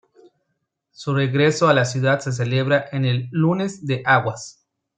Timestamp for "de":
3.85-4.01